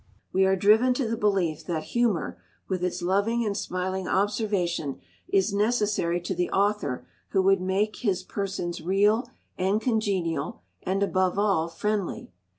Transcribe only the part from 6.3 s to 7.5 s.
the author who